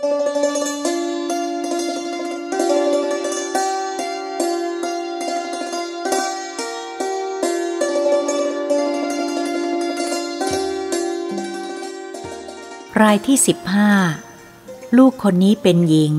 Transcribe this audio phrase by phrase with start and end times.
[0.00, 0.04] า
[13.14, 13.92] ยที่สิบห้า
[14.96, 16.14] ลูกคนนี้เป็นหญิง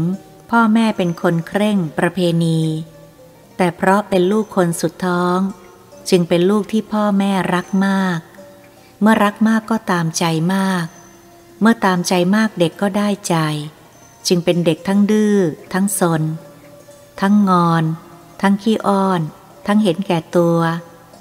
[0.51, 2.61] พ่อแม่เป็นคนเคร่งประเพณี
[3.57, 5.37] แต่เพราะเป็นลูกคนสุดท้อง
[6.09, 8.19] จึงเป็นลูกที่พ่อแม่รักมาก
[9.01, 10.23] เมื่อรักมากก็ตามใจ
[10.55, 10.85] มาก
[11.61, 13.35] เมื่อตามใจมากเด็กก็ได้ใจ
[14.27, 15.37] จึงเป็นเด็กทั้งดื้อ
[15.73, 16.21] ทั้งสน
[17.21, 17.83] ทั้งงอน
[18.41, 19.21] ทั้งขี้อ้อน
[19.67, 20.59] ทั้งเห็นแก่ตัว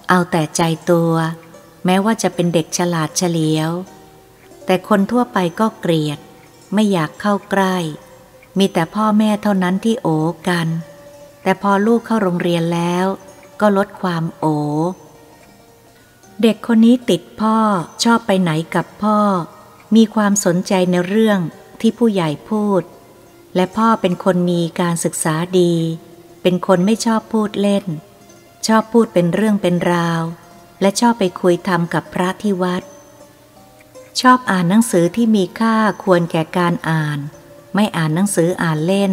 [0.09, 1.12] เอาแต่ใจตัว
[1.84, 3.70] แม้ว่าจะเป็นเด็กฉลาดเฉลียว
[4.65, 6.19] แต่คนทั่วไปก็เกลียด
[6.74, 7.77] ไม่อยากเข้าใกล้
[8.59, 10.09] มีแต่พ่อแม่เท่านั้นที่โอ
[10.48, 10.68] กัน
[11.43, 13.07] แต่พอลูกเข้าโรงเรียนแล้ว
[13.60, 14.45] ก็ลดความโอ
[16.43, 17.57] เด็กคนนี้ติดพ่อ
[18.05, 19.18] ชอบไปไหนกับพ่อ
[19.97, 21.38] มีความสนใจในเรื่อง
[21.80, 22.83] ที่ผู้ใหญ่พูด
[23.55, 25.74] และพ่อเป็นคนมีการศึกษาดี
[26.43, 27.85] เป็นคนไม่ชอบพูดเล่น
[28.66, 30.23] ชอบพูดเป็นเรื่องเป็นราว
[30.80, 32.82] และชอบไปคุยธรรมกับพระที่วัด
[34.21, 37.18] ชอบอ่านหนังสือที่มีค่าควรแก่การอ่าน
[37.74, 39.12] ไม่อ่านหนังสืออ่านเล่น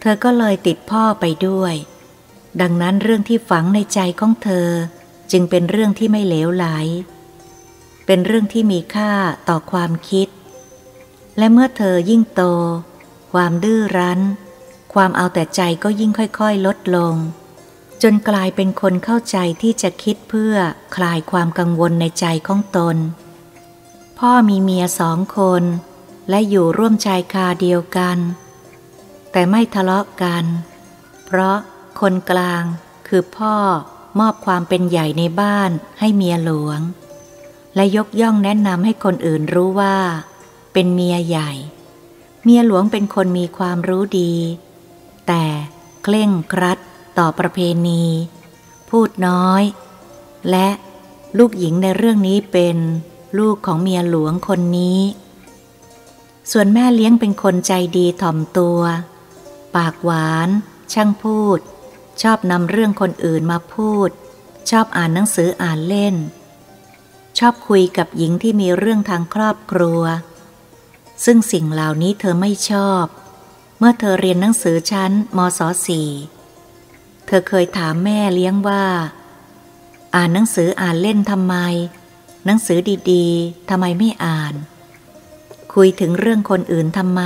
[0.00, 1.74] เธอก็เลยติดพ่อไปด้วย
[2.60, 4.68] ดังนั้นเรื่องที่ฝังในใจของเธอ
[5.32, 6.66] จึงเป็นเรื่องที่ไม่เลวไหล
[8.12, 9.12] เป็นเรื่องที่มีค่า
[9.48, 10.28] ต่อความคิด
[11.38, 12.42] และเมื่อเธอยิ่งโต
[13.32, 14.20] ความดื้อรั้น
[14.94, 17.14] ความเอาแต่ใจก็ยิ่งค่อยๆ ลดลง
[18.02, 20.54] จนกลายเป็นคนเข้าใจที่จะคิดเพื่อ
[20.96, 22.96] คลายความกังวลในใจของตน
[24.18, 25.62] พ่อมีเมียสองคน
[26.28, 28.18] และอยู่ร่วมชายคาเดียวกัน
[29.30, 30.44] แต่ไม่ทะเลาะกัน
[31.26, 31.56] เพราะ
[32.00, 32.64] คนกลาง
[33.08, 33.56] คือพ่อ
[34.18, 36.82] มอบความเป็นใหญ่ในบ้านให้เมียหลวง
[37.74, 39.96] และยกย่องแนะนำให้คนอื่นรู้ว่า
[40.72, 41.50] เป็นเมียใหญ่
[42.44, 44.34] เมียหลวงเป็นคนมีความรู้ดี
[45.26, 45.44] แต่
[46.02, 46.78] เคร่งครัด
[47.18, 48.04] ต่อประเพณี
[48.90, 49.62] พูดน้อย
[50.50, 50.68] และ
[51.38, 52.76] ลูกหญิงในเรื่องนี้เป็น
[53.38, 55.00] ลูกของเมียหลวงคนนี้
[56.52, 58.80] ส่วนแม่เลี้ยงเป็นคนใจดีถ่อมตัว
[59.76, 60.48] ปากหวาน
[60.92, 61.58] ช่างพูด
[62.22, 64.10] ชอบนำเรื่องคนอื่นมาพูด
[64.70, 66.14] ชอบอ่านหนังสืออ่านเล่น
[67.44, 70.02] ชอบคุยกับหญิงที่มีเรื่องทางครอบครัว
[71.24, 73.04] ซึ่งสิ่งเหล่านี้เธอไม่ชอบ
[73.78, 76.08] เมื่อเธอเรียนหนังสือชั้นมศสี่
[77.26, 78.84] เธอเคยถามแม่เลี้ยงว่า
[80.14, 81.56] อ่านหนังสืออ่านเล่นทำไม
[82.46, 82.78] หนังสือ
[83.12, 84.54] ดีๆทำไมไม่อ่าน
[85.74, 87.22] คุยถึงเรื่องคนอื่นทำไม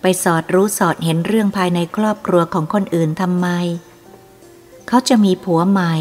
[0.00, 3.48] ไปสอดรู้สอดเห็นเรื่องภายในครอบครัวของคนอื่นทำไม
[4.88, 5.94] เขาจะมีผัวใหม่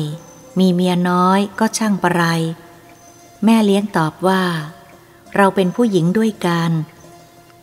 [0.59, 2.23] มีเมียน้อยก็ช่างประไร
[3.45, 4.43] แม่เลี้ยงตอบว่า
[5.35, 6.71] เราเป็นผู้หญิงด้วยกัน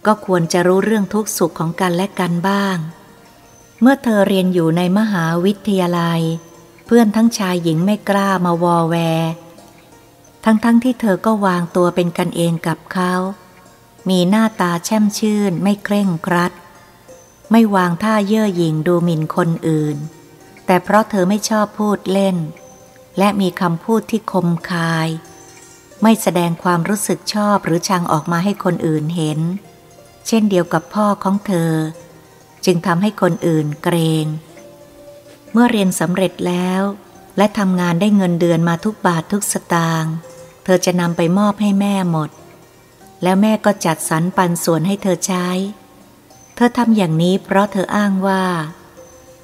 [0.06, 2.76] ก็ควรจะรู้เรื่องทุกสุขของกันและกันบ้าง
[3.80, 6.20] เมื่อเธอเรียนอยู่ในมหาวิทยาลัย
[6.86, 8.96] เพื่อนทั้งชายหญิงไม่กล้ามาวอแว
[10.44, 13.14] ทั้งๆทที่เธอก็วางตัวเป็นกันเองกับเขา
[14.08, 16.52] มีหน้าตาแช่มชื่นไม่เคร่งครัด
[17.50, 19.96] ไม่วางท่าเย่อหยิ่งดูหมิ่นคนอื่น
[20.66, 22.36] แต่เพราะเธอไม่ชอบพูดเล่น
[23.18, 25.08] และมีคำพูดที่คมคาย
[26.02, 29.40] ไม่แสดงความรู้สึกชอบหรือชังออกมาให้คนอื่นเห็น
[30.26, 31.72] เช่นเดียวกับพ่อของเธอ
[32.64, 34.26] จึงทำให้คนอื่นเกรง
[35.52, 36.82] เมื่อเรียนสำเร็จแล้ว
[37.36, 40.14] และทำงานได้เงินเดือนมาทุกบาททุกสตางค์
[40.64, 42.30] เธอจะนำไปมอบให้แม่หมด
[43.22, 45.48] แล้วแม่ก็จัดสรรปันส่วนให้เธอใช้
[46.54, 48.44] เธอทำอย่างนี้เพราะเธออ้างว่า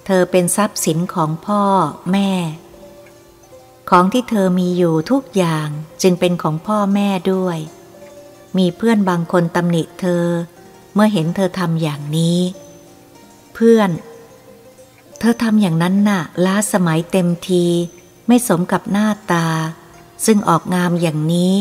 [0.07, 1.63] เธอเป็นทรัพย์สินของพ่อ
[2.13, 2.31] แม่
[3.89, 5.69] ของที่เธอมีอยู่ทุกอย่าง
[6.03, 7.59] จึงเป็นของพ่อแม่ด้วย
[8.59, 10.25] มีเพื่อนบางคนตำหนิเธอ
[10.95, 12.39] เมื่อเห็นเธอทำอย่างนี้
[13.55, 13.91] เพื่อน
[15.19, 17.65] เธอทำอย่างนั้นน่ะ ล้าสมัยเต็มที
[18.29, 19.47] ไม่สมกับหน้าตา
[20.27, 21.55] ซึ่งออกงามอย่างนี้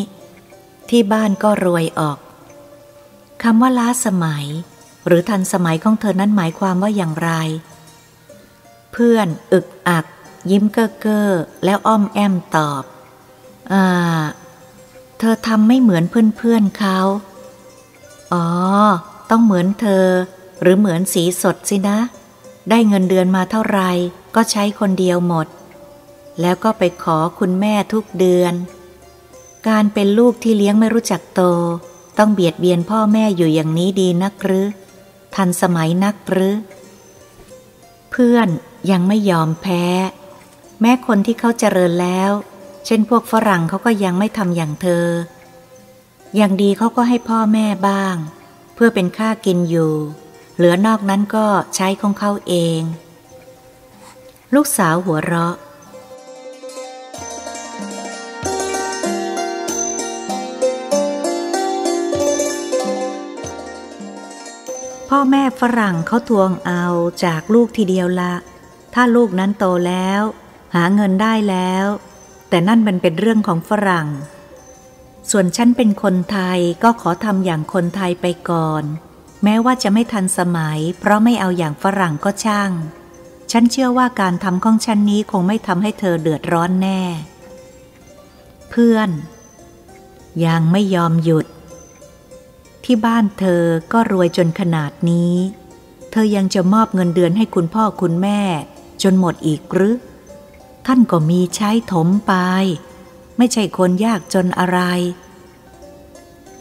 [0.90, 2.18] ที่บ้านก็รวยออก
[3.44, 4.46] คำว่าล้าสมัย
[5.08, 7.32] หรือทันสมัยของเธอนั้นหมายความว่าอย่างไร
[8.92, 10.06] เพื่อน อึกอัก
[10.52, 11.28] ยิ้มเก้อเก้อ
[11.66, 12.84] แล้วอ้อมแอมตอบ
[13.72, 13.86] อ่า
[15.18, 16.98] เธอทำไม่เหมือนเพื่อนๆเขา
[18.34, 18.48] อ๋อ
[19.30, 20.06] ต้องเหมือนเธอ
[20.62, 22.00] หรือเหมือนสีสดสินะ
[22.70, 23.92] ได้เงินเดือนมาเท่าไหร่
[24.36, 25.48] ก็ใช้คนเดียวหมด
[26.42, 28.54] แล้วก็ไปขอคุณแม่ทุกเดือน
[29.68, 31.42] การเป็นลูกที่เลี้ยงไม่รู้จักโต
[32.18, 34.68] ต้องเบียดเบียนพ่อแม่อยู่อย่างนี้ดีนักหรือ
[35.36, 36.56] ทันสมัยนักหรือ
[38.12, 38.48] เพื่อน
[38.92, 39.84] ยังไม่ยอมแพ้
[40.82, 42.32] แม้คนที่เขาเจริญแล้ว
[42.86, 45.06] เช่นพวกฝรั่งเขาก็ยังไม่ทำอย่างเธอ
[46.36, 48.16] อย่างดีเขาก็ให้พ่อแม่บ้าง
[48.76, 49.94] เพื่อเป็นค่ากินอยู่
[50.56, 51.46] เหลือนอกนั้นก็
[51.76, 52.82] ใช้ของเขาเอง
[54.56, 55.56] ลูกสาวหัวเราะ
[65.10, 66.86] พ่อแม่ฝรั่งเขาทวงเอา
[67.24, 68.34] จากลูกทีเดียวละ
[68.94, 70.22] ถ้าลูกนั้นโตแล้ว
[70.76, 71.86] หาเงินได้แล้ว
[72.50, 74.08] แต่นั่นมันเป็นเรื่องของฝรั่ง
[75.32, 78.84] ส่วนฉันเป็นคนไทยก็ขอทำอย่างคนไทยไปก่อน
[79.44, 82.72] แม้ว่าจะไม่ทันสมัย เพราะไม่เอาอย่างฝรั่งก็ช่าง
[83.52, 87.02] ฉันเชื่อว่าการทำของฉันนี้คงไม่ทำให้เธอเดือดร้อนแน่
[88.70, 89.10] เพื่อน
[90.46, 91.46] ยังไม่ยอมหยุด
[92.84, 93.64] ที่บ้านเธอ
[93.94, 95.36] ก็รวยจนขนาดนี้
[96.12, 98.40] เธอยังจะมอบเงินเดือนให้คุณพ่อคุณแม่
[99.04, 99.96] จนหมดอีกหรือ
[100.88, 102.34] ท่านก็มีใช้ถมไป
[103.38, 104.80] ไม่ใช่คนยากจนอะไร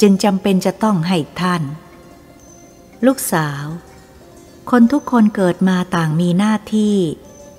[0.01, 1.63] จึงจำเป็นจะต้องให้ท่าน
[3.07, 3.65] ลูกสาว
[4.71, 6.97] คนทุกคนเกิดมาต่างมีหน้าที่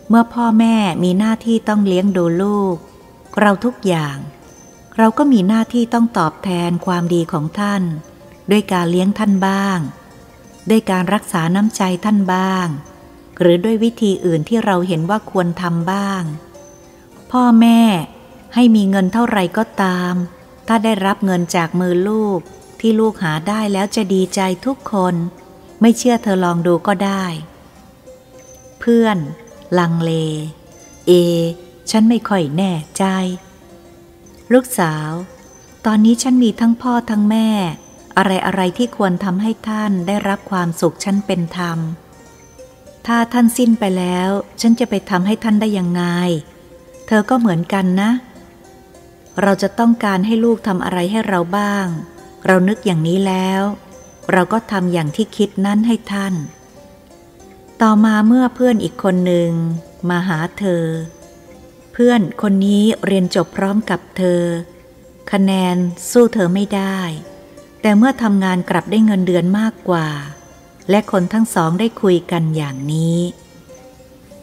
[0.09, 2.75] เมื่อพ่อแม่มีหน้าที่ต้องเลี้ยงดูลูก
[3.39, 4.17] เราทุกอย่าง
[4.97, 7.83] เราก็มีหน้าที่ต้องตอบแทนความดีของท่าน
[8.51, 9.79] ด้วยการเลี้ยงท่านบ้าง
[10.69, 12.67] ด้วยการรักษาน้ำใจท่านบ้าง
[13.39, 16.23] หรือด้วยวิธีอื่นที่เราเห็นว่าควรทำบ้าง
[17.31, 17.81] พ่อแม่
[18.53, 20.13] ให้มีเงินเท่าไรก็ตาม
[20.67, 22.39] ถ้าได้รับเงินจากมือลูก
[22.79, 25.15] ที่ลูกหาได้แล้วจะดีใจทุกคน
[25.81, 27.25] ไม่เชื่อเธอลองดูก็ได้
[28.79, 29.17] เพื่อน
[29.79, 30.11] ลังเล
[31.07, 31.11] เอ
[31.91, 33.03] ฉันไม่ค่อยแน่ใจ
[34.53, 35.11] ลูกสาว
[35.85, 37.49] ตอนนี้ฉันมีทั้งพ่อทั้งแม่
[38.17, 41.79] อะไรอะไรที่ควรทำให้ท่านได้รับความสุขฉันเป็นธรรม
[43.07, 44.29] ถ้าท่านสิ้นไปแล้ว
[44.61, 46.03] ฉันจะไปทำให้ท่านได้ยังไง
[47.07, 48.11] เธอก็เหมือนกันนะ
[49.41, 51.85] เราจะต้องการให้ลูกทำอะไรให้เราบ้าง
[52.45, 53.61] เรานึกอย่างนี้แล้ว
[54.31, 56.33] เราก็ทำอย่างที่คิดนั้นให้ท่าน
[57.81, 59.51] ต่อมาเมื่อเพื่อนอีกคนหนึ่ง
[60.09, 60.85] มาหาเธอ
[61.93, 64.41] เพื่อนคนนี้เรียนจบพร้อมกับเธอ
[65.31, 65.75] คะแนน
[66.11, 66.99] สู้เธอไม่ได้
[67.81, 70.07] แต่เมื่อทำงานกลับได้เงินเดือนมากกว่า
[70.89, 73.19] และคนทั้งสองได้คุยกันอย่างนี้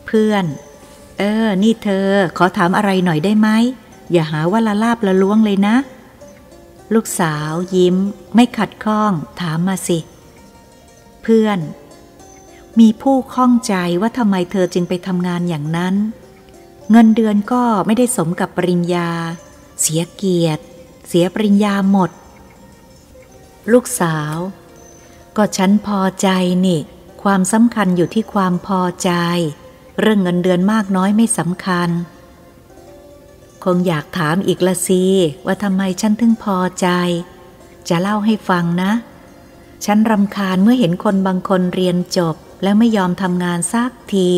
[0.07, 0.45] เพื่อน
[1.19, 3.49] เออ นี่เธอ ขอถามอะไรหน่อยได้ไหม
[4.13, 5.77] อย่าหาว่าละลาบละล้วงเลยนะ
[6.95, 7.97] ลูกสาวยิ้ม
[8.35, 9.99] ไม่ขัดข้อง ถามมาสิ
[11.23, 11.59] เพื่อน
[12.81, 15.95] มีผู้ข้องใจว่าทำไมเธอจึงไปทำงานอย่างนั้น
[16.91, 19.11] เงินเดือนก็ไม่ได้สมกับปริญญา
[19.81, 20.63] เสียเกียรติ
[21.09, 22.11] เสียปริญญาหมด
[23.73, 24.37] ลูกสาว
[25.37, 26.29] ก็ฉันพอใจ
[26.67, 26.81] นี่
[27.23, 29.11] ความสำคัญอยู่ที่ความพอใจ
[30.01, 31.91] เรื่องเงินเดือนมากน้อยไม่สำคัญ
[33.65, 35.05] คงอยากถามอีกละสิ
[35.47, 36.89] ว่าทำไมฉันถึงพอใจ
[37.89, 38.93] จะเล่าให้ฟังนะ
[39.85, 44.31] ฉันรำคาญเมื่อเห็นคนบางคนเรียนจบ แล้วไม่ยอมทำงานสักที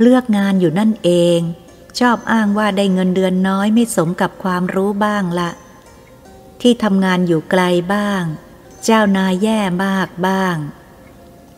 [0.00, 1.38] เลือกงานอยู่นั่นเอง
[1.98, 5.50] ชอบอ้างว่าได้เงินเดือนน้อยไม่สมกับความรู้บ้างละ
[6.60, 7.62] ที่ทำงานอยู่ไกล
[7.94, 8.22] บ้าง
[8.84, 10.56] เจ้านายแย่มากบ้าง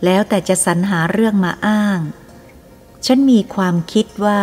[0.05, 1.99] แล้วแต่จะสรรหาเรื่องมาอ้าง
[3.07, 4.43] ฉันมีความคิดว่า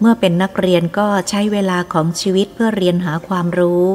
[0.00, 3.86] เมื่อเป็นนักเรียนก็ใช้เวลาของชีวิตเพื่อเรียนหาความรู้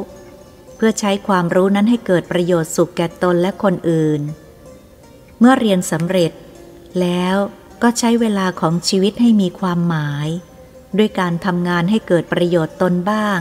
[0.76, 4.22] เพื่อใช้ความรู้นั้นให้เกิดประโยชน์สุขแก่ตนและคนอื่น
[5.40, 6.32] เมื่อเรียนสำเร็จ
[7.02, 7.36] แล้ว
[7.84, 10.28] ก็ใช้เวลาของชีวิตให้มีความหมาย
[10.98, 13.40] ด้วยการทำงานให้เกิดประโยชน์ตนบ้าง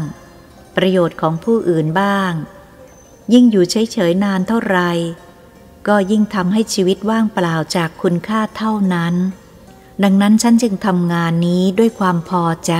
[0.76, 2.32] ประโยชน์ของผู้อื่นบ้าง
[3.32, 4.90] ยิ่งอยู่เฉยๆนานเท่าไหร่
[5.88, 9.14] ก็ยิ่งทำให้ชีวิตว่างเปล่าจากคุณค่าเท่านั้น
[10.02, 12.74] ดังนั้นฉันจึงทำงานนี้ด้วยความพอใจ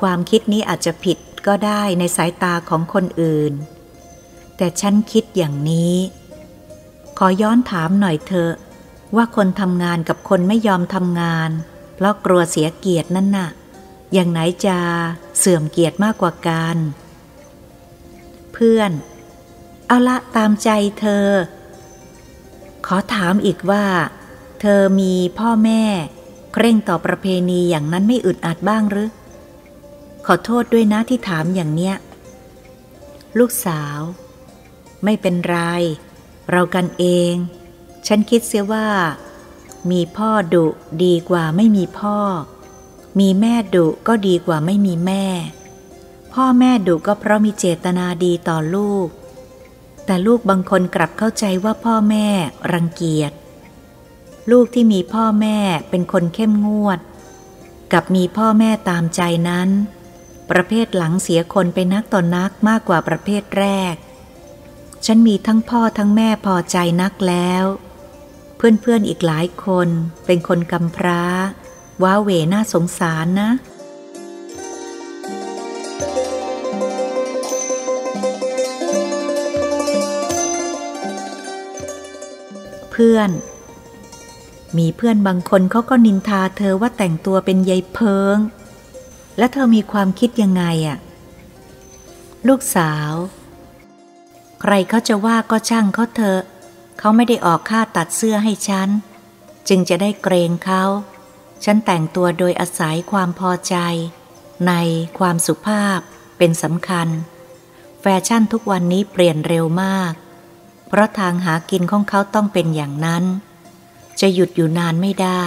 [0.00, 3.52] ความคิดนี้อาจจะผิดก็ได้ในสายตาของคนอื่น
[4.56, 5.96] แต่ฉันคิดอย่างนี้
[7.18, 8.54] ขอย้อนถามหน่อยเถอะ
[9.16, 11.50] ว่าคนทำงานกับคนไม่ยอมทำงาน
[11.94, 13.50] เพราะกลัวเสียเกียรตินั่นน่ะ
[14.12, 14.78] อย่างไหนจะ
[15.38, 16.76] เสื่อมเกียรติมากกว่ากัน
[18.52, 18.90] เพื่อน
[19.86, 21.26] เอาละตามใจเธอ
[22.86, 23.84] ขอถามอีกว่า
[24.64, 25.82] เธอมีพ่อแม่
[26.52, 29.10] เคร่งต่อประเพณีอย่างนั้นไม่อึดอัดบ้างหรือ
[30.26, 31.94] ขอโทษด้วยนะที่ถามอย่างเนี้ย
[33.38, 33.98] ลูกสาว
[35.04, 35.56] ไม่เป็นไร
[36.50, 37.34] เรากันเอง
[38.06, 38.88] ฉันคิดเสียว่า
[39.90, 40.66] มีพ่อดุ
[41.04, 42.18] ดีกว่าไม่มีพ่อ
[43.20, 45.24] มีแม่ดุก็ดีกว่าไม่มีแม่
[46.34, 49.08] พ่อแม่ดุก็เพราะมีเจตนาดีต่อลูก
[50.04, 52.26] แต่ลูกบางคนกลับเข้าใจว่าพ่อแม่
[52.72, 53.32] รังเกียจ
[54.50, 55.58] ลูกที่มีพ่อแม่
[55.90, 56.98] เป็นคนเข้มงวด
[57.92, 59.68] กับมีพ่อแม่ตามใจนั้น
[60.50, 63.94] ประเภทหลังเสียคนไปนักต่อนนักมากกว่าประเภทแรก
[65.06, 67.64] ฉันมีทั้งพ่อทั้งแม่พอใจนักแล้ว
[68.56, 69.88] เพื่อนๆออีกหลายคน
[70.26, 71.22] เป็นคนกำพร้า
[72.02, 73.50] ว้าเหวน่าสงสารนะ
[82.90, 83.30] เพื่อน
[84.78, 88.36] มีเพื่อนบางคนเขาก็นินทาเธอว่าแต่งตัวเป็นยายเพิง
[89.38, 90.98] และเธอมีความคิดยังไงอะ
[92.48, 93.12] ลูกสาว
[94.60, 96.40] ใครเขาจะว่าก็ช่างเขาเถอะ
[96.98, 98.88] เขาไม่ได้ออกค่าตัดเสื้อให้ฉัน
[99.68, 100.84] จึงจะได้เกรงเขา
[101.64, 103.76] ฉันแต่งตัวโดยอาศัยความพอใจ
[104.66, 104.72] ใน
[105.18, 105.98] ความสุภาพ
[106.38, 107.08] เป็นสำคัญ
[108.00, 110.12] แฟชั่นทุกวันนี้เปลี่ยนเร็วมาก
[110.88, 113.24] เพราะทางหากินของเขาต้องเป็นอย่างนั้น
[114.22, 115.44] จะหยุดอยู่นานไม่ได้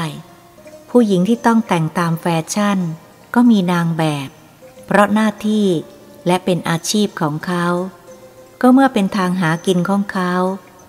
[0.90, 2.80] ผู้หญิงที่ต้องแต่งตามแฟชั่น
[3.36, 4.30] ก็มีนางแบบ
[4.86, 5.68] เพราะหน้าที่
[6.28, 7.66] และเป็นอาชีพของเขา
[8.62, 10.34] ก็เมื่อเป็นทางหากินของเขา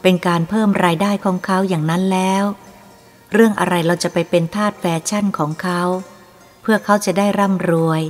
[0.02, 2.44] เป็นการเพิ่มรายได้ของเขาอย่างนั้นแล้ว
[3.32, 5.82] เรื่องอะไรเราจะไปเป็นทาสแฟชั่นของเขา
[6.62, 8.02] เพื่อเขาจะได้ร่ำรวย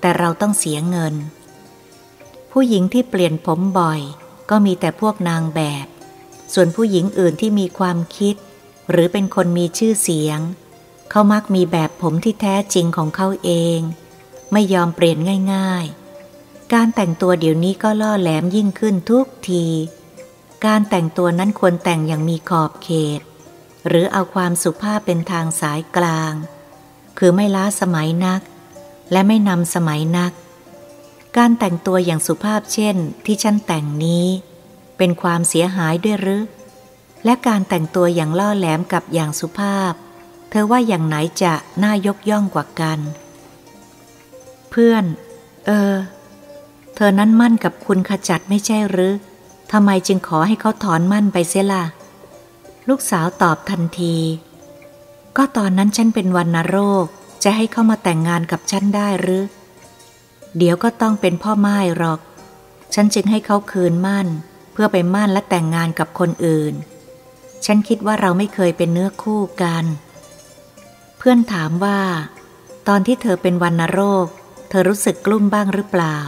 [0.00, 1.14] แต่เราต้องเสียเงิน
[2.52, 4.00] ผู้หญิงที่เปลี่ยนผมบ่อย
[4.50, 5.86] ก็มีแต่พวกนางแบบ
[6.54, 8.36] ส่วนผู้หญิงอื่นที่มีความคิด
[8.90, 10.40] หรือเป็นคนมีชื่อเสียง
[11.10, 13.80] เขามักมีแบบผมที่แท้จริงของเขาเอง
[14.52, 15.18] ไม่ยอมเปลี่ยน
[15.54, 15.84] ง่าย
[16.30, 19.66] ๆ การแต่งตัวเดี๋ยวนี้ก็ล่อแหลมยิ่งขึ้นทุกที
[20.66, 23.20] การแต่งตัวนั้นควรแต่งอย่างมีขอบเขต
[23.86, 26.32] หรือเอาความสุภาพเป็นทางสายกลาง
[27.18, 28.40] คือไม่ล้าสมัยนัก
[29.12, 30.32] และไม่นำสมัยนัก
[31.36, 34.26] การแต่งตัวอย่างสุภาพเช่นที่ฉันแต่งนี้
[34.96, 36.42] เป็นความเสียหายด้วยหรือ
[37.24, 39.92] และการแต่งตัวอย่างล่อแหลมกับอย่างสุภาพ
[40.50, 42.98] เธอว่าอย่างไหนจะน่ายกย่องกว่ากัน
[44.70, 45.04] เพื่อน
[45.66, 45.94] เออ
[46.94, 49.14] เธอนั้นมั่นกับคุณขจัดไม่ใช่หรือ
[49.72, 51.84] ทำไมจึงขอให้เขาถอนมั่นไปเสียล่ะ
[52.88, 54.16] ลูกสาวตอบทันที
[55.36, 57.06] ก็ตอนนั้นฉันเป็นวันนโรค
[57.44, 59.42] จะให้เขามาแต่งงานกับฉันได้หรือ
[60.56, 62.20] เดี๋ยวก็ต้องเป็นพ่อไม้หรอก
[62.94, 64.26] ฉันจึงให้เขาคืนมั่น
[64.72, 66.74] เพื่อไปมั่นและแต่งงานกับคนอื่น
[67.64, 69.84] ฉันคิดว่าเราไม่เคยเป็นเนื้อคู่กัน
[71.18, 72.00] เพื่อนถามว่า
[72.88, 74.26] ตอนที่เธอเป็นวันนโรค
[74.68, 76.18] เธอรู้สึกกลุ้มบ้างหรือเปล่า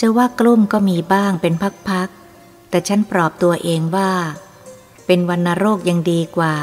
[0.00, 1.54] จะว่ากลุ้มก็มีบ้างเป็น
[1.88, 4.12] พักๆ แต่ฉันปลอบตัวเองว่า
[5.06, 6.56] เป็นวันโรคยังดีกว่า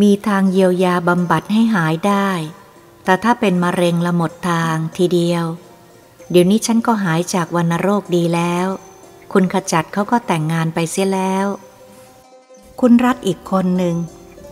[0.00, 2.30] มีทางเยียวยาบำบัดให้หายได้
[3.04, 5.44] แต่ถ้าเป็นมะเร็งละหมดทางทีเดียว
[6.30, 8.66] เดี๋ยวนี้ฉันก็หายจากวันโรคดีแล้ว
[9.32, 11.46] คุณขจัดเขาก็แต่งงานไปเสียแล้ว
[12.80, 13.96] คุณรัฐอีกคนหนึ่ง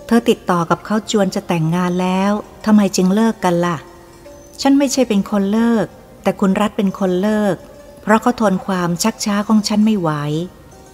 [0.07, 2.33] เธอติดต่อกับเขาจวนจะแต่งงานแล้ว
[2.65, 3.77] ทำไมจึงเลิกกันละ่ะ
[4.61, 5.87] ฉันไม่ใช่เป็นคนเลิก
[6.23, 7.57] แต่คุณรัฐเป็นคนเลิก
[8.03, 10.11] เพราะเขาทนความชักช้าของฉันไม่ไหว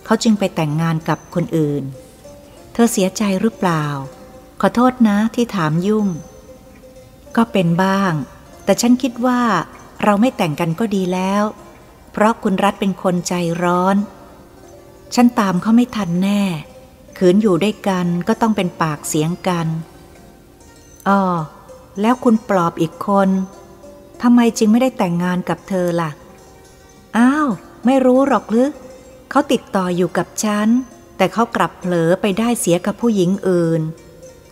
[0.05, 1.83] เขาจึงไปแต่งงานกับคนอื่น
[2.73, 3.85] เธอเสียใจหรือเปล่า
[4.61, 6.07] ขอโทษนะที่ถามยุ่ง
[7.37, 8.13] ก็เป็นบ้าง
[8.65, 9.41] แต่ฉันคิดว่า
[10.05, 11.43] เราไม่แต่งกันก็ดีแล้ว
[12.13, 13.97] เพราะคุณรัฐเป็นคนใจร้อน
[15.15, 16.43] ฉันตามเขาไม่ทันแน่
[17.19, 19.67] ขืนอยู่ด้วยกันก็ต้องเป็นปากเสียงกัน
[21.09, 21.21] อ๋อ
[22.01, 23.29] แล้วคุณปลอบอีกคน
[24.23, 26.11] ทำไมจึงไม่ได้แต่งงานกับเธอล่ะ
[27.17, 27.49] อ้าว
[27.85, 28.69] ไม่รู้หรอกหรือ
[29.31, 30.69] เขาติดต่ออยู่กับฉัน
[31.17, 33.83] แต่เขากลับเผลอไปได้เสียกับผู้หญิงอื่น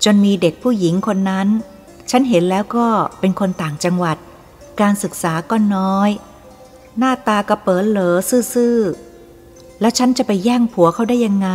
[0.04, 1.48] จนมีเด็กผู้หญิงคนนั้น
[2.10, 2.86] ฉันเห็นแล้วก็
[3.20, 4.16] เป็นคนต่างจังหวัด
[4.80, 6.10] การศึกษาก็น้อย
[6.98, 8.16] หน้าตากระเปิดเหลอ
[8.54, 11.50] ซื่อๆ แล้วฉันจะไปแย่งผัวเขาได้ยังไง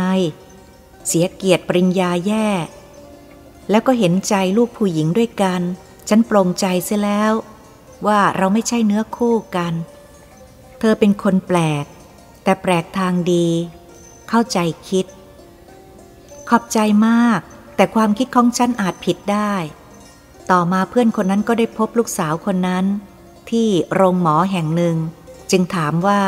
[1.06, 2.48] เสียเกียรติปริญญาแย่
[3.70, 5.60] แล้วก็เห็นใจลูกผู้หญิงด้วยกัน
[6.08, 7.32] ฉันปรงใจเสียแล้ว
[8.06, 9.74] ว่าเราไม่ใช่เนื้อคู่กัน
[10.78, 11.84] เธอเป็นคนแปลก
[12.42, 13.46] แต่แปลกทางดี
[14.28, 15.06] เข้าใจคิด
[16.48, 17.40] ขอบใจมาก
[17.76, 19.54] แต่ความคิดของฉันอาจผิดได้
[20.50, 22.84] ต่อมาเพื่อนคนนั้นก็ได้พบลูกสาวคนนั้น
[23.50, 24.96] ที่โรงหมอแห่งหนึ่ง
[25.50, 26.22] จึงถามว่า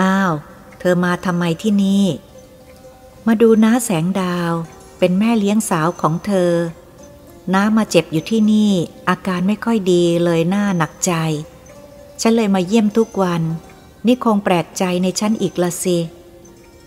[0.00, 0.32] อ้าว
[0.78, 2.04] เธอมาทำไมที่นี่
[3.28, 4.52] มาดูน้าแสงดาว
[4.98, 6.52] เป็นแม่เลี้ยงสาวของเธอ
[7.54, 8.72] น้ามาเจ็บอยู่ที่นี่
[9.08, 11.12] อาการไม่ค่อยดีเลยหน้าหนักใจ
[12.20, 13.42] ฉันเลยมาเยี่ยมทุกวัน
[14.06, 15.98] นี่คงแปลกใจในฉันอีกละสิ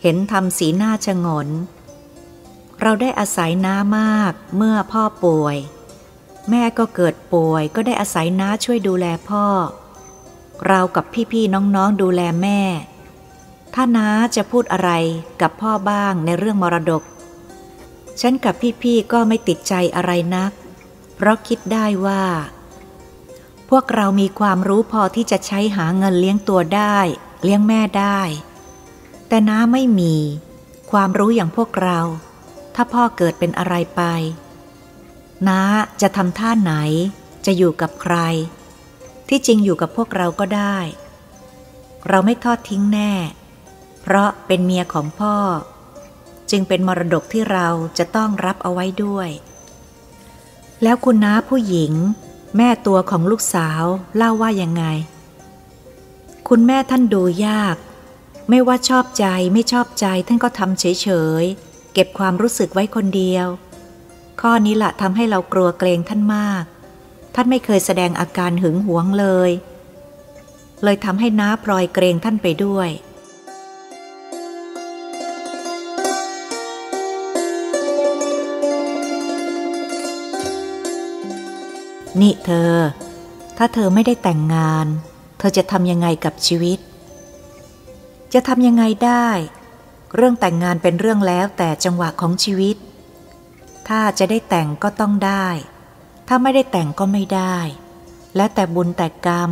[0.01, 1.48] เห็นทำสีหน้าชงน
[2.82, 5.58] เราได้อาศัยน้ามากเมื่อพ่อป่วย
[6.50, 9.46] แม่ก็เกิดป่วยก็ได้อาศัยน้าช่วยดูแลพ่อ
[10.67, 12.62] เรากับพี่ๆน้องๆดูแลแม่
[13.80, 14.92] ถ้าน้าจะพูดอะไร
[15.42, 17.04] กับพ่อบ้างในเรื่องมรดก
[18.22, 20.52] ฉันกับพี่ๆก็ไม่ติดใจอะไรนัก
[21.16, 22.24] เพราะคิดได้ว่า
[23.70, 26.98] พวกเรามีความรู้พอที่จะใช้หาเงินเลี้ยงตัวได้
[27.44, 28.20] เลี้ยงแม่ได้
[29.28, 30.16] แต่น้าไม่มี
[30.92, 32.00] ความรู้อย่างพวกเรา
[32.76, 34.02] ถ้าพ่อเกิดเป็นอะไรไป
[35.48, 35.62] น้า
[36.02, 36.74] จะทำท่าไหน
[37.46, 38.16] จะอยู่กับใคร
[39.28, 40.78] ที่จริงอยู่กับพวกเราก็ได้
[42.08, 43.14] เราไม่ทอดทิ้งแน่
[44.10, 45.36] เพราะเป็นเมียของพ่อ
[46.52, 49.30] จึงเป็นมรดกที่เราจะต้องรับเอาไว้ด้วย
[50.84, 51.94] แล้วคุณน้าผู้หญิง
[52.58, 53.84] แม่ตัวของลูกสาว
[54.18, 54.84] เล่าว่ายังไง
[56.50, 57.76] คุณแม่ท่านดูยาก
[58.50, 61.10] ไม่ว่าชอบใจไม่ชอบใจท่านก็ทำเฉ
[61.42, 63.48] ยๆ เก็บความรู้สึกไว้คนเดียว
[64.42, 66.64] ข้อนี้ละทำให้เรากลัวเกรงท่านมาก
[67.36, 69.52] ท่านไม่เคยแสดงอาการหึงหวงเลย
[70.84, 72.92] เลยทำให้น้าพลอยเกรงท่านไปด้วย
[82.22, 82.74] นี่เธอ
[83.58, 84.88] ถ้าเธอไม่ได้แต่งงาน
[85.38, 86.80] เธอจะทำยังไงกับชีวิต
[88.34, 89.30] จะทำยังไงได้
[90.16, 92.76] เรื่องแต่งงานเป็นเรื่องแล้วแต่จังหวะของชีวิต
[93.88, 95.48] ถ้าจะได้แต่งก็ต้องได้
[96.28, 97.58] ถ้าไม่ได้แต่งก็ไม่ได้
[98.36, 99.52] และแต่บุญแต่กรรม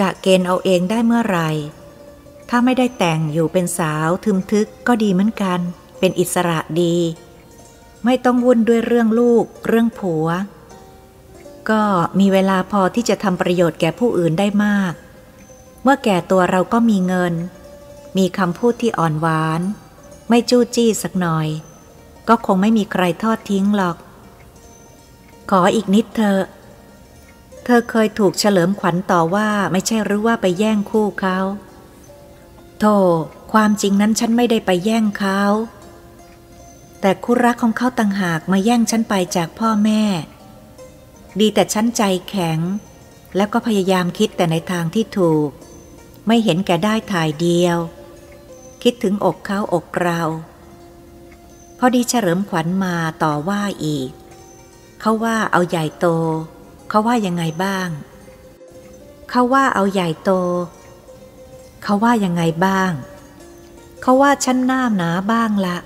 [0.00, 1.50] กะเกณฑ์เอาเองได้เมื่อไหร่
[2.48, 5.60] ถ้าไม่ได้แต่งอยู่เป็นสาวทึมทึกก็ดีเหมือนกัน
[5.98, 6.96] เป็นอิสระดี
[8.04, 10.26] ไม่ต้องวุ่นด้วยเรื่องลูก เรื่องผัว
[11.70, 11.82] ก็
[12.20, 14.92] มีเวลาพอที่จะทำประโยชน์แก่ผู้อื่นได้มาก
[15.82, 17.34] เมื่อแก่ตัวเราก็มีเงิน
[18.18, 19.60] มีคำพูดที่อ่อนหวาน
[20.28, 21.48] ไม่จู้จี้สักหน่อย
[22.28, 23.96] ก็คงไม่มีใครทอดทิ้งหรอก
[25.50, 26.38] ขออีกนิดเธอ
[27.64, 31.38] เธอเคยถูกเฉลิมขวัญต่อว่าไม่ใช่หรือว่าไปแย่งคู่เขา
[32.78, 32.96] โธ่
[33.52, 35.40] ความจริงนั้นฉันไม่ได้ไปแย่งเขา
[37.00, 40.02] แต่คู่รักของเขาต่างหากมาแย่งฉันไปจากพ่อแม่
[41.40, 42.58] ดีแต่ฉันใจแข็ง
[43.36, 45.50] แล้วก็พยายามคิดแต่ในทางที่ถูก
[46.26, 47.78] ไม่เห็นแก่ได้ถ่ายเดียว
[48.82, 50.22] คิดถึงอกเขาอกเรา
[51.78, 54.10] พอดีเฉลิมขวัญมาต่อว่าอีก
[55.00, 56.06] เขาว่าเอาใหญ่โต
[56.88, 57.88] เขาว่ายังไงบ้าง
[59.30, 60.30] เขาว่าเอาใหญ่โต
[61.82, 62.92] เขาว่ายังไงบ้าง
[64.02, 65.78] เขาว่าฉันหน้าหนาบ้างละ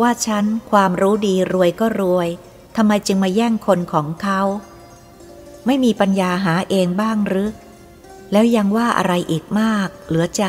[0.00, 2.28] ว่าฉันความรู้ดีรวยก็รวย
[2.76, 4.40] ทำไมจึงมาแย่งคนของเขา
[5.70, 7.52] ไม่มีปัญญาหาเองบ้างหรือ
[8.32, 10.42] แล้วยังว่าอะไรอีกมาก เหลือจ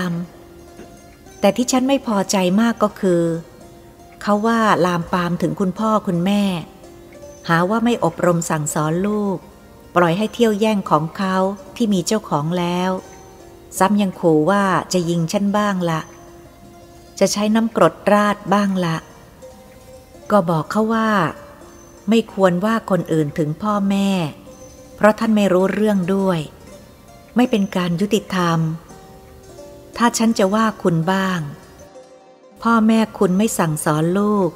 [0.67, 3.23] ำ แต่ที่ฉันไม่พอใจมากก็คือ
[4.21, 6.43] เขาว่าลามปามถึงคุณพ่อคุณแม่
[7.49, 9.37] หาว่าไม่อบรมสั่งสอนลูก
[9.95, 11.35] ปล่อยให้เที่ยวแย่งของเขา
[11.75, 12.91] ที่มีเจ้าของแล้ว
[13.77, 16.01] ซ้ำยังขู่ว่าจะยิงฉันบ้างละ
[17.19, 18.97] จะใช้น้ำกรดราดบ้างละ
[20.31, 21.09] ก็บอกเขาว่า
[22.09, 24.09] ไม่ควรว่าคนอื่นถึงพ่อแม่
[24.99, 26.39] เพราะท่านไม่รู้เรื่องด้วย
[27.35, 28.59] ไม่เป็นการยุติธรรม
[29.97, 31.39] ถ้าฉันจะว่าคุณบ้าง
[32.61, 34.49] พ่อแม่คุณไม่สั่งสอนลูก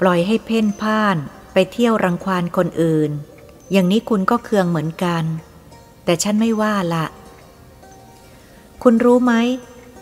[0.00, 1.16] ปล่อยให้เพ่นพ่าน
[1.52, 3.10] ไปเที่ยวรังควานคนอื่น
[3.72, 5.24] อย่างนี้คุณก็เคืองเหมือนกัน
[6.04, 7.06] แต่ฉันไม่ว่าละ
[8.82, 9.32] คุณรู้ไหม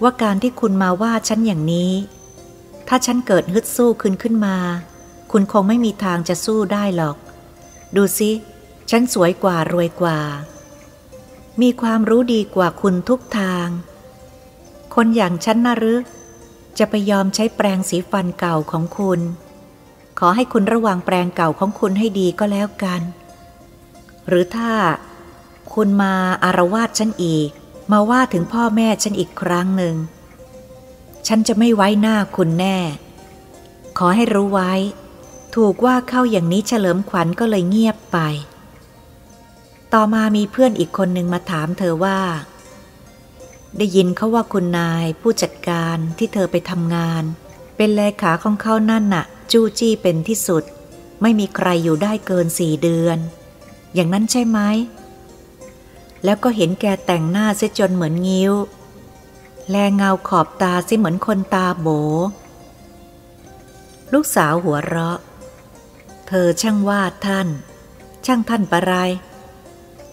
[0.03, 1.93] ว่าการที่คุณมาว่าฉันอย่างนี้
[2.89, 4.57] ถ้าฉันเกิดฮึดสู้ขึ้นขึ้นมา
[5.33, 7.17] คุณคงไม่มีทางจะสู้ได้หรอก
[7.97, 8.31] ดูสิ
[8.91, 10.19] ฉันสวยกว่ารวยกว่า
[11.63, 13.69] มีความรู้ดีกว่าคุณทุกทาง
[14.95, 16.01] คนอย่างฉันนะหรือ
[16.79, 19.21] จะไปยอมใช้แปรงสีฟันเก่าของคุณ
[20.19, 23.03] ขอให้คุณระวังแปรงเก่าของคุณให้ดีก็แล้วกัน
[24.29, 24.73] หรือถ้า
[25.75, 27.51] คุณมาอารวาสฉันอีก
[27.93, 29.95] มาว่าถึงพ่อแม่ฉันอีกครั้งหนึ่ง
[31.27, 32.79] ฉันจะไม่ไว้หน้าคุณแน่
[33.99, 34.73] ขอให้รู้ไว้
[35.55, 38.19] ถูกว่าเข้าอย่างนี้เฉลิมขวัญก็เลยเงียบไป
[39.95, 42.21] ต่อมามีเพื่อนอีกคนหนึ่งมาถามเธอว่า
[43.77, 47.23] ได้ยินเขาว่าคุณนายผู้จัดการที่เธอไปทำงาน
[47.77, 50.65] เป็นเลขาของเขานั่นน่ะ จู้จี้เป็นที่สุด
[51.23, 53.19] ไม่มีใครอยู่ได้เกินสี่เดือน
[53.95, 54.59] อย่างนั้นใช่ไหม
[56.25, 58.53] แล้วก็เห็นแกแต่งหน้าเสียจนเหมือนงิ้ว
[59.71, 61.89] แลเงาขอบตาซิเหมือนคนตาโบ
[64.13, 65.19] ลูกสาวหัวเราะ
[66.29, 67.49] เธอช่างวาดท่าน
[68.27, 68.95] ช่างท่านประไร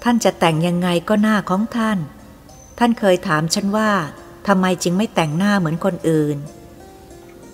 [0.03, 1.97] ท่านจะแต่งยังไงก็หน้าของท่าน
[2.79, 3.91] ท่านเคยถามฉันว่า
[4.47, 6.38] ทำไมจึงไม่แต่งหน้าเหมือนคนอื่น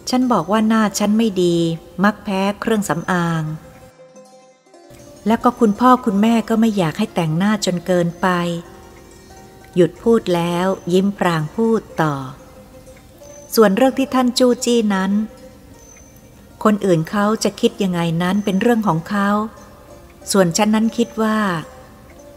[0.09, 1.57] ฉันบอกว่าหน้าฉันไม่ดี
[2.03, 3.43] มักแพ้เครื่องสำอาง
[5.27, 8.27] แล้วก็คุณพ่อคุณแม่ก็ไม่อยากให้แต่งหน้าจนเกินไป
[9.75, 12.15] หยุดพูดแล้วยิ้มพรางพูดต่อ
[13.55, 15.11] ส่วนเรื่องที่ท่านจู้จี้นั้น
[16.63, 19.29] คนอื่นเขาจะคิดยังไงนั้นเป็นเรื่องของเขา
[20.31, 21.37] ส่วนฉันนั้นคิดว่า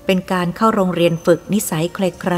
[0.06, 2.36] เป็นการเข้าโรงเรียนฝึกนิสัยใคร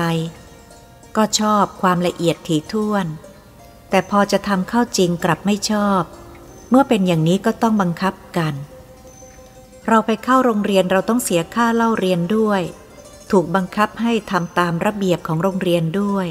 [0.59, 3.07] ๆ ก็ชอบความละเอียดถี่ถ้วน
[3.90, 6.02] แต่พอจะทำเข้าจริงกลับไม่ชอบ
[6.70, 8.54] เมื่อเป็นอย่างนี้ก็ต้องบังคับกัน
[9.88, 12.62] เราไปเข้าโรงเรียนเราต้องเสียค่าเล่าเรียนด้วย
[13.31, 16.28] ถูกบังคับให้ทำตามระเบียบของโรงเรียนด้วย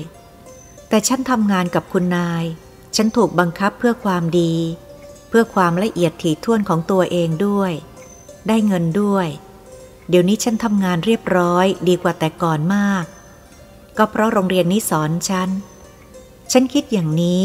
[0.89, 2.45] แต่ฉันทำงานกับคุณนาย
[2.95, 4.53] ฉันถูกบังคับเพื่อความดี
[5.29, 7.71] เพื่อความละเอียดถี่ถ้วนของตัวเองด้วย
[8.47, 9.27] ได้เงินด้วย
[10.09, 13.05] เดี๋ยวนี้ฉันทำงานเรียบร้อยดีกว่าแต่ก่อนมาก
[13.97, 15.49] ก็เพราะโรงเรียนนี้สอนฉัน
[16.51, 17.43] ฉันคิดอย่างนี้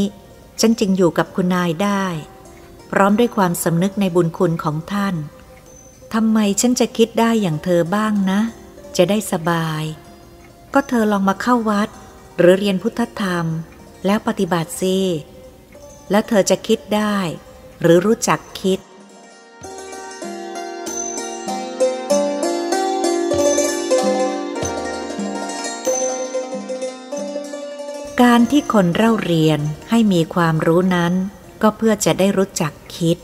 [0.60, 2.04] ฉันจึงอยู่กับคุณนายได้
[2.90, 5.14] พร้อมด้วยความสำนึกในบุญคุณของท่าน
[6.14, 8.40] ทำไมฉันจะคิดได้อย่างเธอบ้างนะ
[8.96, 9.84] จะได้สบาย
[10.74, 11.88] ก็เธอลองมาเข้าวัด
[12.38, 13.46] หรือเรียนพุทธธรรม
[14.06, 14.98] แล้วปฏิบัติสิ
[16.10, 17.16] แล้วเธอจะคิดได้
[17.80, 18.78] หรือรู้จักคิด
[28.28, 31.12] การที่คนเล่าเรียนให้มีความรู้นั้น
[31.62, 33.16] ก็เพื่อจะได้รู้จักคิด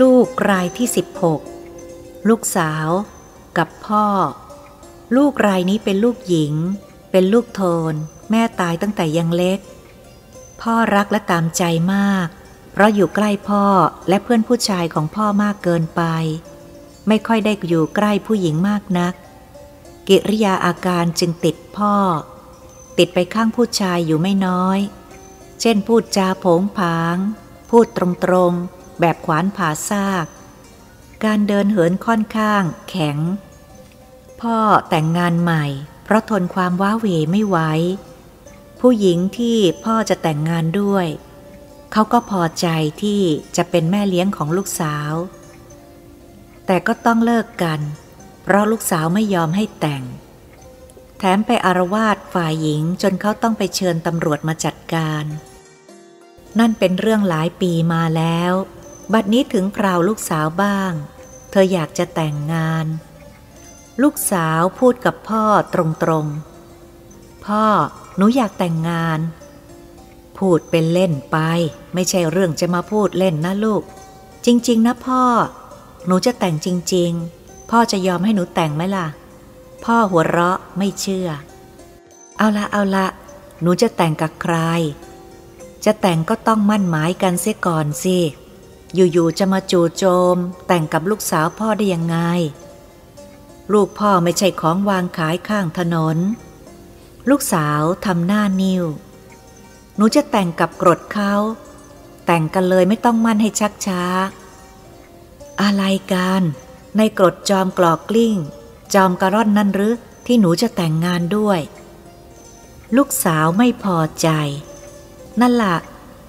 [0.00, 0.88] ลูกรายที่
[1.58, 2.88] 16 ลูกสาว
[3.58, 4.06] กับพ่อ
[5.16, 6.54] ลูกรายนี้เป็นลูกหญิง
[7.10, 7.94] เป็นลูกโทน
[8.30, 9.58] แม่ตายตั้งแต่ยังเล็ก
[10.60, 11.62] พ่อรักและตามใจ
[11.94, 12.28] มาก
[12.78, 13.64] ราะอยู่ใกล้พ่อ
[14.08, 16.02] และเพื่อนผู้ชายของพ่อมากเกินไป
[17.08, 19.14] ไม่ค่อยได้อยู่ใกล้ผู้หญิงมากนัก
[20.08, 21.94] กิริยาอาการจึงติดพ่อ
[22.98, 24.78] ติดไปข้างผู้ชายอยู่ไม่น้อย
[25.60, 27.16] เช่นพูดจาโผงผาง
[27.70, 27.98] พูดต
[28.32, 30.26] รงๆ แบบขวานผ่าซาก
[31.24, 33.18] การเดินเหินค่อนข้าง แข็ง
[34.40, 35.64] พ่อแต่งงานใหม่
[36.04, 37.58] เพราะทนความว้าเหวไม่ไหว
[38.80, 41.06] ผู้หญิงที่พ่อจะแต่งงานด้วย
[41.92, 42.66] เขาก็พอใจ
[43.02, 43.20] ที่
[43.56, 45.12] จะเป็นแม่เลี้ยงของลูกสาว
[46.66, 47.80] แต่ก็ต้องเลิกกัน
[48.42, 50.04] เพราะลูกสาวไม่ยอมให้แต่ง
[51.18, 55.24] แถมไปอารวาสฝ่ายหญิงจนเขาต้องไปเชิญตำรวจมาจัดการ
[56.58, 58.52] นั่นเป็นเรื่องหลายปีมาแล้ว
[59.12, 60.92] บัดนี้ถึงคราวลูกสาวบ้าง
[61.50, 62.86] เธออยากจะแต่งงาน
[64.02, 65.76] ลูกสาวพูดกับพ่อต
[66.08, 67.64] รงๆ พ่อ
[68.16, 69.18] หนูอยากแต่งงาน
[70.38, 71.36] พูดเป็นเล่นไป
[71.94, 73.82] ไม่ใช่เรื่องจะมาพูดเล่นนะลูก
[74.46, 75.22] จริง ๆ นะพ่อ
[76.06, 79.06] หนูจะแต่งจริง ๆ พ่อจะยอมให้หนูแต่งไหมล่ะ
[79.84, 81.28] พ่อหัวเราะไม่เชื่อ
[82.36, 83.06] เอาละเอาละ
[83.60, 84.56] หนูจะแต่งกับใคร
[85.84, 88.18] จะแต่งก็ต้องมั่นหมายกันเสียก่อนสิ
[88.94, 92.16] อยู่ๆจะมาจู่โจม แต่งกับลูกสาวพ่อได้ยังไง
[93.72, 96.18] ลูกพ่อไม่ใช่ของวางขายข้างถนน
[97.28, 98.84] ลูกสาวทำหน้านิ้ว
[99.98, 101.34] หนูจะแต่งกับกรดเขา
[102.26, 104.02] แต่งกันเลยไม่ต้องมั่นให้ชักช้า
[105.62, 106.42] อะไรกัน
[106.96, 108.36] ในกรดจอมกรอกกลิ้ง
[108.94, 109.94] จอมกระร่อนนั่นหรือ
[110.26, 111.60] ที่หนูจะแต่งงานด้วย
[112.96, 114.28] ลูกสาวไม่พอใจ
[115.40, 115.76] นั่นละ่ะ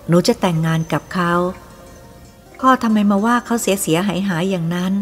[0.07, 1.33] หนูจะแต่งงานกับเขา
[2.59, 4.93] พ่อทำไมมาว่าเขาเสียเสียหายหายอย่างนั้น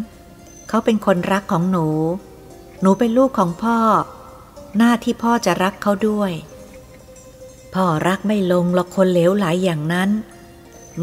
[0.68, 1.88] เขาเป็นคนรักของหนู
[2.82, 3.80] หนูเป็นลูกของพ่อ
[4.78, 6.32] หน้าที่พ่อจะรักเขาด้วย
[7.74, 10.10] พ่อรักไม่ลงหรอกคนเหลวไหลอย่างนั้น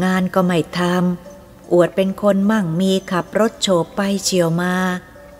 [0.03, 4.75] งานก็ไม่ทำอวดเป็นคนมั่งมีขับรถโฉบไปเฉียวมา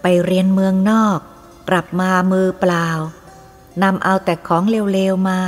[0.01, 1.19] ไปเรียนเมืองนอก
[1.69, 2.89] กลับมามือเปล่า
[3.83, 5.41] นำเอาแต่ของเร็วๆมา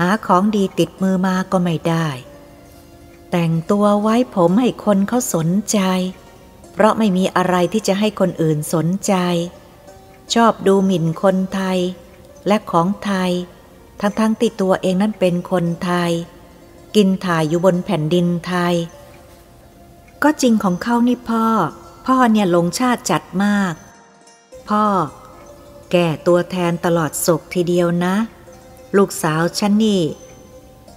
[0.00, 2.08] หาของดีติดมือมาก็ไม่ได้
[3.30, 5.80] แต่งตัวไว้ผมให้คนเขาสนใจ
[6.72, 9.14] เพราะไม่มีอะไรที่จะให้คนอื่นสนใจ
[10.34, 11.78] ชอบดูหมิ่นคนไทย
[12.46, 13.32] และของไทย
[14.00, 16.12] ทั้งๆทติดตัวเองนั่นเป็นคนไทย
[16.96, 18.74] กินถ่ายอยู่บนแผ่นดินไทย
[20.22, 21.46] ก็จริงของเขานี่พ่อ
[22.06, 23.74] พ่อเนี่ยหลงชาติจัดมาก
[24.68, 24.84] พ่อ
[25.92, 28.14] แก่ตัวแทนตลอดศกทีเดียวนะ
[28.96, 30.02] ลูกสาวฉันนี่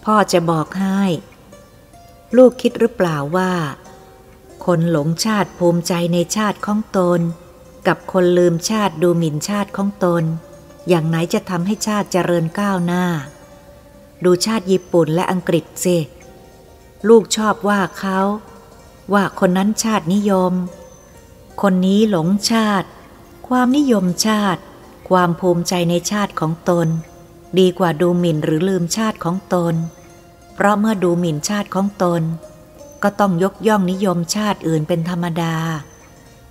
[0.06, 1.02] พ่อจะบอกให้
[2.38, 3.54] ลูกคิดหรือเปล่าว่า
[4.66, 7.20] คนหลงชาติภูมิใจในชาติของตน
[7.88, 10.24] กับคนลืมชาติดูหมิ่นชาติของตน
[10.94, 13.06] อย่างไหนจะทำให้ชาติเจริญก้าวหน้า
[14.24, 15.98] ดูชาติญี่ปุ่นและอังกฤษสิ
[17.08, 18.20] ลูกชอบว่าเขา
[19.14, 20.54] ว่าคนนั้นชาตินิยม
[21.62, 22.88] คนนี้หลงชาติ
[23.48, 24.62] ความนิยมชาติ
[25.10, 26.88] ความภูมิใจในชาติของตน
[27.60, 29.76] ดีกว่าดูหมิ่นหรือลืมชาติของตน
[30.54, 32.22] เพราะเมื่อดูหมิ่นชาติของตน
[33.04, 35.56] ก็ต้องยกย่องนิยมชาติอื่นเป็นธรรมดา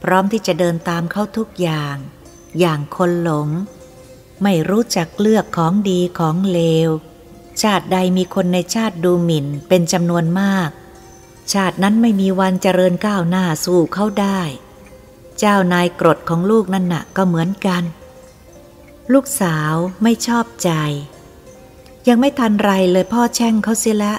[0.02, 1.96] พร้อมที่จะเดินตามเขาทุกอย่าง
[2.58, 3.48] อย่างคนหลง
[4.42, 6.90] ไม่รู้จักเลือกของดีของเลว
[7.62, 10.70] ชาติใดมีคนในชาติดูหมิ่นเป็นจำนวนมาก
[11.52, 14.40] ชาตินั้นไม่มีวันเจริญก้าวหน้าสู่เขาได้
[15.38, 17.82] เจ้านายกรดของลูกนั่นน่ะก็เหมือนกัน
[19.12, 20.70] ลูกสาวไม่ชอบใจ
[22.08, 24.14] ยังไม่ทันไรเลยพ่อแช่งเขาเสียละ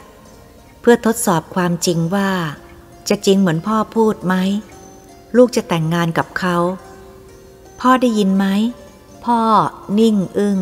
[0.82, 2.30] เพื่อทดสอบความจริงว่า
[3.10, 4.36] จะจริงเหมือนพ่อพูดไหม
[5.38, 6.58] ลูกจะแต่งงานกับเขา
[7.80, 8.46] พ่อได้ยินไหม
[9.26, 9.42] พ่อ
[10.00, 10.60] นิ่งอึง้ง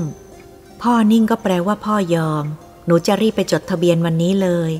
[0.82, 2.46] พ่อนิ่งก็แปลว่าพ่อยอม
[2.86, 4.72] หนูจะรีบไปจดทะเบียนวันนี้เลย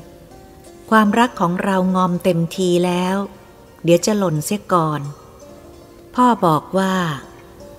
[0.90, 3.16] ความรักของเรางอมเต็มทีแล้ว
[3.84, 5.00] เดี๋ยวจะหล่นเสียก่อน
[6.14, 6.94] พ่อบอกว่า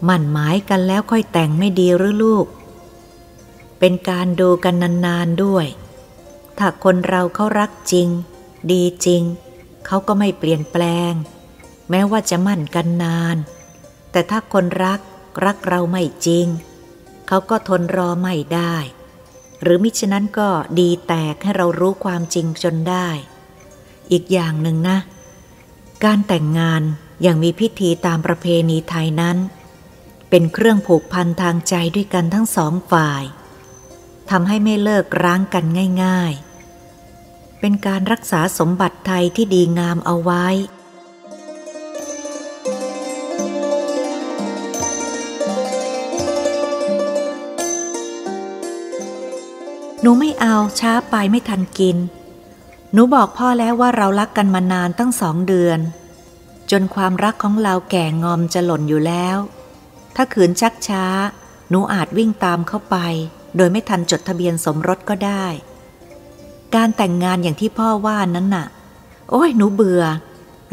[0.07, 2.45] มั่นหมายกันแล้วค่อยแต่งไม่ดีหรือลูก
[3.79, 5.65] เป็นการดูกันนานๆด้วย
[6.57, 8.07] ถ้าคนเราเขารักจริง
[8.71, 9.23] ดีจริง
[9.85, 11.13] เขาก็ไม่เปลี่ยนแปลง
[11.89, 13.37] แม้ว่าจะมั่นกันนาน
[14.11, 14.99] แต่ถ้าคนรัก
[15.45, 16.47] รักเราไม่จริง
[17.27, 18.75] เขาก็ทนรอไม่ได้
[19.61, 23.09] หรือมิฉะนั้นก็ดีแตกให้เรารู้ความจริงจนได้
[24.11, 24.97] อีกอย่างหนึ่งนะ
[26.03, 26.81] การแต่งงาน
[27.21, 29.37] อย่างมีพิธีตามประเพณีไทยนั้น
[30.29, 33.23] เป็นเครื่องผูกพันทางใจด้วยกันทั้งสองฝ่าย
[34.29, 35.65] ทำให้ไม่เลิกร้างกัน
[36.03, 36.33] ง่าย
[36.99, 40.45] ๆ เป็นการรักษาสมบัติไทยที่ดีงามเอาไว้
[50.01, 51.97] หนูไม่เอาช้าไปไม่ทันกิน
[52.93, 55.79] หนูบอกพ่อแล้วว่าเรารักกันมานานตั้งสองเดือน
[56.71, 59.37] จนความรักของเราแก่งอมจะหล่นอยู่แล้ว
[60.15, 61.05] ถ้าขืนชักช้า
[61.69, 62.97] หนูอาจวิ่งตามเข้าไป
[63.55, 65.45] โดยไม่ทันจดทะเบียนสมรสก็ได้
[66.75, 68.67] การแต่งงานอย่างที่พ่อว่านั้นน่ะ
[69.31, 70.03] โอ้ยหนูเบื่อ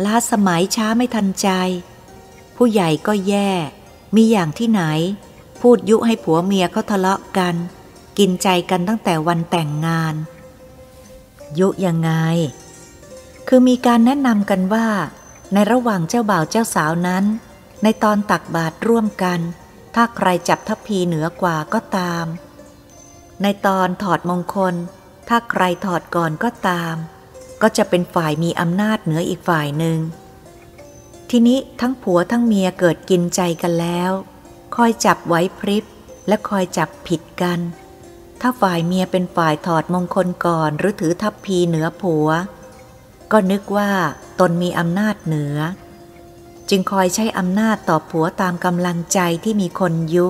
[0.04, 1.48] ล้าสมัยช้าไม่ทันใจ
[2.56, 3.50] ผู้ใหญ่ก็แย่
[4.16, 4.82] มีอย่างที่ไหน
[5.60, 7.54] พูดยุให้ผัวเมียเขาทะเลาะกัน
[8.18, 10.14] กินใจกันตั้งแต่วันแต่งงาน
[11.58, 12.12] ยุยังไง
[13.48, 14.88] คือมีการแนะนำกันว่า
[15.52, 17.24] ในระหว่างเจ้าบ่าวเจ้าสาวนั้น
[17.82, 19.40] ในตอนตักบาตรร่วมกัน
[19.94, 22.24] ถ้าใครจับทัพพีเหนือกว่าก็ตาม
[23.42, 24.74] ในตอนถอดมงคล
[25.28, 26.94] ถ้าใครถอดก่อนก็ตาม
[27.62, 29.98] ก็จะเป็นฝ่ายมีอำนาจเหนืออีกฝ่ายหนึ่ง
[31.30, 34.10] ทีนี้ทั้งผัวทั้งเมียเกิดกินใจกันแล้ว
[34.76, 35.84] คอยจับไว้พริบ
[36.28, 37.60] และคอยจับผิดกัน
[38.40, 42.28] ถ้าฝ่ายเมียเป็นฝ่ายถอดมงคลก่อนหรือถือทัพพีเหนือผัว
[43.32, 43.90] ก็นึกว่า
[44.40, 45.56] ตนมีอำนาจเหนือ
[46.70, 50.26] จึงคอยใช้อำนาจต่อผัวตามกำลังใจที่มีคนยุ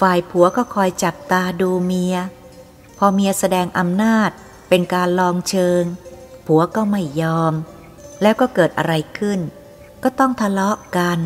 [0.00, 2.16] ฝ่ายผัวก็คอยจับตาดูเมีย
[2.98, 4.30] พอเมียแสดงอำนาจ
[4.68, 5.82] เป็นการลองเชิง
[6.46, 7.52] ผัวก็ไม่ยอม
[8.22, 9.40] แล้วก็เกิดอะไรขึ้น
[10.02, 11.18] ก็ต้องทะเลาะกัน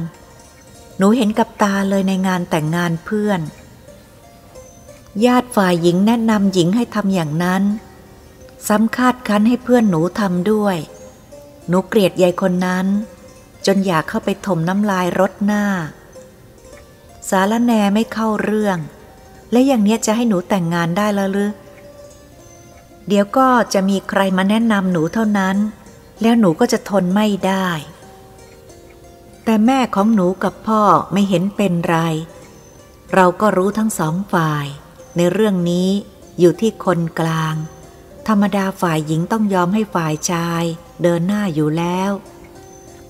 [0.98, 3.40] หนูเห็นกับตาเลยในงานแต่งงานเพื่อน
[5.24, 7.62] ญาติฝ่ายหญิงแนะนำหญิงให้ทำอย่างนั้น
[8.68, 10.76] ซ้ำคาดคั้นให้เพื่อนหนูทำด้วย
[11.68, 12.86] หนูเกลียดยายคนนั้น
[13.66, 15.64] จนอยากเข้าไปถมน้ำลายรถหน้า
[17.28, 18.78] สารแนไม่เข้าเรื่อง
[19.52, 21.52] และอย่างเนี้ยจะให้หนูแต่งงานได้แล้วหรือ
[23.08, 25.56] เดี๋ยวก็จะมีใครมาแนะนำหนูเท่านั้น
[26.22, 27.68] แล้วหนูก็จะทนไม่ได้
[29.44, 31.98] แต่แม่ของหนูกับพ่อไม่เห็นเป็นไร
[33.14, 34.66] เราก็รู้ทั้งสองฝ่าย
[35.16, 35.88] ในเรื่องนี้
[36.38, 37.54] อยู่ที่คนกลาง
[38.28, 40.64] ธรรมดาฝ่ายหญิงต้องยอมให้ฝ่ายชาย
[41.02, 42.10] เดินหน้าอยู่แล้ว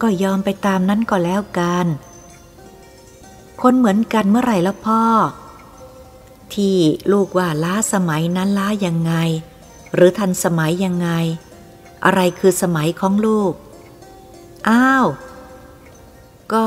[0.03, 1.87] ก็ยอมไปตามนั้นก็แล้วกัน
[3.63, 5.05] คนเหมือนกันเมื่อไหร่แล้วพ่อ
[6.55, 6.77] ที่
[7.13, 9.15] ลูกว่าล้าสมัยนั้นล้ายังไง
[9.95, 11.09] หรือทันสมัยยังไง
[12.05, 13.53] อะไรคือสมัยของลูก
[14.69, 15.07] อ้าว
[16.53, 16.65] ก็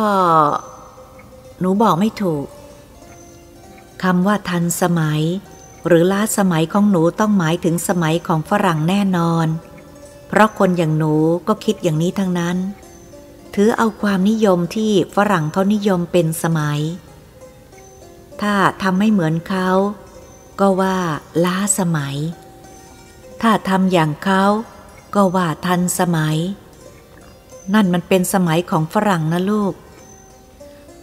[1.59, 2.45] หนูบอกไม่ถูก
[4.03, 5.21] คำว่าทันสมัย
[5.87, 9.47] หรือล้าสมัยของหนูต้องหมายถึงสมัยของฝรั่งแน่นอน
[10.27, 11.13] เพราะคนอย่างหนู
[11.47, 12.57] ก็คิดอย่างนี้ทั้งนั้น
[13.55, 16.79] ถือเอาความนิยมที่ฝรั่งเขานิยมเป็นสมัย
[18.41, 19.69] ถ้าทำไม่เหมือนเขา
[20.59, 20.97] ก็ว่า
[21.45, 22.15] ล้าสมัย
[23.41, 24.43] ถ้าทำอย่างเขา
[25.15, 26.37] ก็ว่าทันสมัย
[27.73, 29.73] นั่นมันเป็นสมัยของฝรั่งนะลูก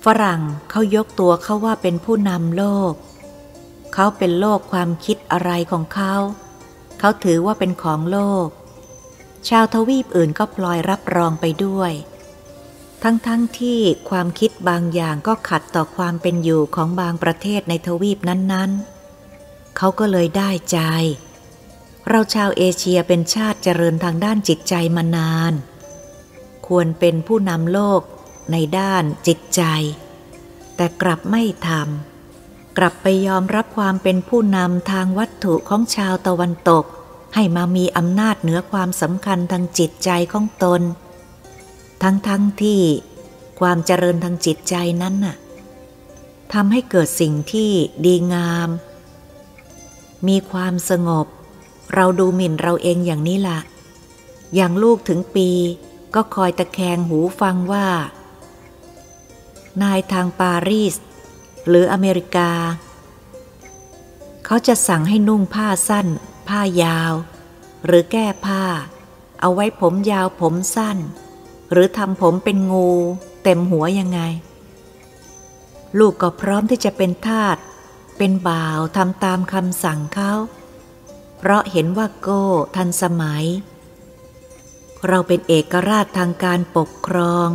[0.05, 2.93] ฝรั่งเขายกตัวเขาว่าเป็นผู้นำโลก
[3.95, 6.15] เขาเป็นโลกความคิดอะไรของเขา
[6.99, 8.47] เขาถือว่าเป็นของโลก
[9.49, 11.93] ชาวทวีปอื่นก็พลอยรับรองไปด้วย
[13.03, 20.79] ทั้งๆทที่ความคิดบางอย่างก็ขัดต่อความเป็นอยู่ของบางประเทศในทวีปนั้นๆ เขาก็เลยได้ใจ
[22.09, 25.53] เราชาวเอเชียเป็นชาติเจริญทางด้านจิตใจมานาน
[26.67, 28.01] ควรเป็นผู้นำโลก
[28.53, 29.63] ในด้านจิตใจ
[30.77, 36.85] แต่กลับไม่ทำกลับไปยอมรับความเป็นผู้นำทางวัตถุของชาวตะวันตก
[37.35, 40.83] ให้มามีอำนาจเหนือความสำคัญทางจิตใจของตน
[42.03, 42.81] ทั้งทั้งที่
[43.61, 45.37] ความเจริญทางจิตใจนั้นน่ะ
[46.53, 47.71] ทำให้เกิดสิ่งที่
[48.05, 48.69] ดีงาม
[50.29, 51.27] มีความสงบ
[51.95, 53.61] เราดูหมิ่นเราเองอย่างนี้ละ
[54.55, 55.49] อย่างลูกถึงปี
[56.15, 57.87] ก็คอยตะแคงหูฟังว่า
[59.83, 60.95] นายทางปารีส
[61.69, 62.51] หรืออเมริกา
[64.45, 66.07] เขาจะสั่งให้นุ่งผ้าสั้น
[66.49, 67.13] ผ้ายาว
[67.87, 68.65] หรือแก้ผ้า
[69.41, 70.99] เอาไว้ผมยาวผมสั้น
[71.73, 72.91] หรือทำผมเป็นงู
[73.43, 74.21] เต็มหัวยังไง
[75.99, 77.57] ลูกก็พร้อมที่จะเป็นทาส
[78.19, 80.33] เป็นบ่าวทำตามคำสั่งเขา
[81.39, 82.45] เพราะเห็นว่าโก้
[82.77, 83.45] ทันสมัย
[85.09, 87.49] เราเป็นเอกราชทางการปกครอง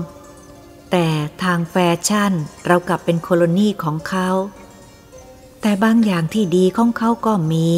[0.91, 1.07] แต่
[1.43, 1.75] ทางแฟ
[2.07, 2.33] ชั่น
[2.65, 4.29] เรากลับเป็นโคโลนีของเขา
[5.61, 7.69] แต่บางอย่างที่ดีของเขาก็มี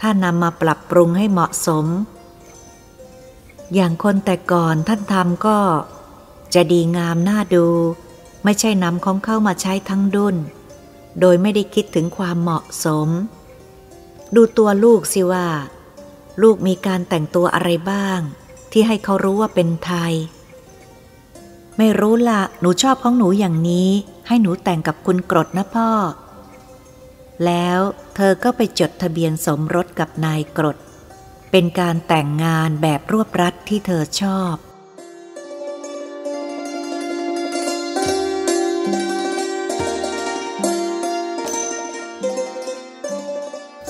[0.00, 1.86] ถ้านำมาปรับปรุงให้เหมาะสม
[3.74, 5.58] อย่างคนแต่ก่อนท่านทำก็
[6.54, 7.66] จะดีงามน่าดู
[8.44, 10.36] ไม่ใช่นำของเขามาใช้ทั้งดุน
[11.20, 13.08] โดยไม่ได้คิดถึงความเหมาะสม
[14.34, 15.48] ดูตัวลูกสิว่า
[16.42, 18.18] ลูกมีการแต่งตัวอะไรบ้าง
[18.72, 20.14] ที่ให้เขารู้ว่าเป็นไทย
[21.78, 23.90] ไม่รู้ละหนูชอบของหนูอย่างนี้
[24.26, 25.90] ให้หนูแต่งกับคุณกรดนะพ่อ
[27.44, 27.78] แล้ว
[28.14, 30.76] เธอก็ไปจดทะเบียนสมรสกับนายกรด
[31.50, 34.56] เป็นการแต่งงานแบบรวบรัดที่เธอชอบ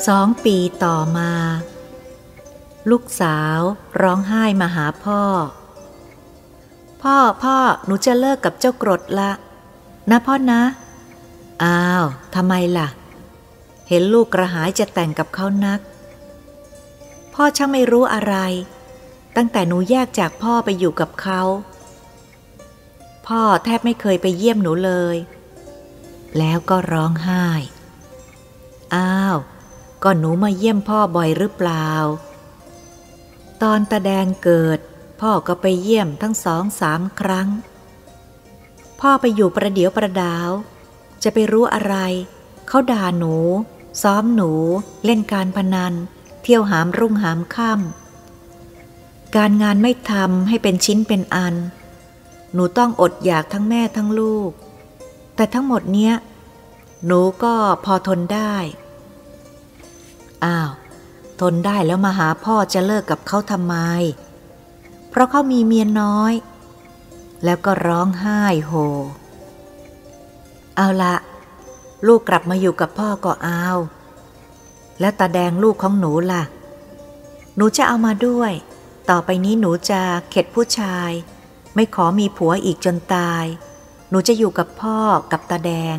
[0.06, 1.32] สองปีต่อมา
[2.90, 3.58] ลูกสาว
[4.02, 5.22] ร้องไห้มาหาพ่อ
[7.02, 9.30] พ่อพ่อหนูจะเลิกกับเจ้ากรดละ
[10.10, 10.62] นะพ่อนะ
[11.64, 12.04] อ้าว
[12.34, 12.88] ทำไมล่ะ
[13.88, 15.80] เห็นลูกกระหายจะแต่งกับเขานัก
[17.34, 18.36] พ่อช่างไม่รู้อะไร
[19.36, 21.42] ตั้งแต่หนูแยกจากพ่อไปอยู่กับเขา
[23.26, 25.16] พ่อแทบไม่เคยไปเยี่ยมหนูเลย
[26.38, 27.46] แล้วก็ร้องไห้
[28.94, 29.36] อ้าว
[30.02, 31.88] ก็หนูมาเยี่ยมพ่อบ่อยหรือเปล่า
[33.62, 34.78] ตอนตาแดงเกิด
[35.20, 37.48] พ่อก็ไปเยี่ยมทั้งสองสามครั้ง
[39.00, 40.50] พ่อไปอยู่ประเดี๋ยวประดาว
[41.22, 41.96] จะไปรู้อะไร
[42.68, 43.36] เขาด่าหนู
[44.02, 44.50] ซ้อมหนู
[45.04, 45.94] เล่นการพนัน
[46.42, 51.54] เที่ยวหามรุ่งหามค่ำการงานไม่ทำให้เป็นชิ้นเป็นอัน
[52.52, 54.50] หนูต้องอดอยากทั้งแม่ทั้งลูก
[55.34, 56.14] แต่ทั้งหมดเนี้ย
[57.06, 58.54] หนูก็พอทนได้
[60.44, 60.70] อ้าว
[61.40, 63.76] ทนได้แล้วมาหาพ่อจะเลิกกับเขาทำไม
[65.16, 66.32] ราะเขามีเมียน้อย
[67.44, 68.72] แล้วก็ร้องไห้โฮ
[70.76, 71.16] เอาละ
[72.06, 73.66] ลูกกลับมาอยู่กับพ่อก็เอา
[75.00, 76.42] แล้วตาแดงลูกของหนูล่ะ
[77.56, 78.52] หนูจะเอามาด้วย
[79.10, 80.00] ต่อไปนี้หนูจะ
[80.30, 81.10] เข็ดผู้ชาย
[81.74, 83.44] ไม่ขอมีผัวอีกจนตาย
[84.10, 84.98] หนูจะอยู่กับพ่อ
[85.32, 85.98] กับตาแดง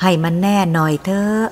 [0.00, 1.44] ให้มันแน่หน่อยเถอะ